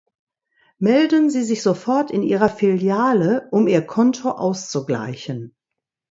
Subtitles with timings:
[0.79, 5.55] Melden Sie sich sofort in ihrer Filiale, um ihr Konto auszugleichen.